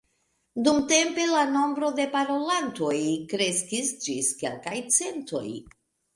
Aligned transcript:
Dumtempe 0.67 1.25
la 1.31 1.43
nombro 1.55 1.89
de 1.99 2.07
parolantoj 2.15 2.97
kreskis 3.35 3.93
ĝis 4.09 4.33
kelkaj 4.43 4.77
centoj. 4.99 5.47